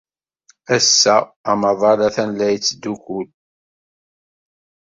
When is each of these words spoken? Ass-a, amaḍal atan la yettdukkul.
Ass-a, 0.75 1.15
amaḍal 1.51 1.99
atan 2.07 2.29
la 2.37 2.47
yettdukkul. 2.53 3.25